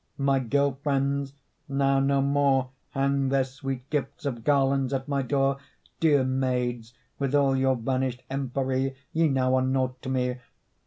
[0.17, 1.33] My girl friends
[1.69, 5.59] now no more Hang their sweet gifts of garlands at my door;
[5.99, 10.37] Dear maids, with all your vanished empery Ye now are naught to me.